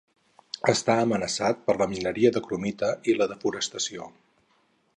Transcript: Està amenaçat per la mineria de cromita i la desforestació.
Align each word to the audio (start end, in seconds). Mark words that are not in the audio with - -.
Està 0.71 0.93
amenaçat 1.01 1.61
per 1.67 1.75
la 1.81 1.87
mineria 1.91 2.31
de 2.37 2.43
cromita 2.47 2.89
i 3.13 3.17
la 3.21 3.29
desforestació. 3.35 4.09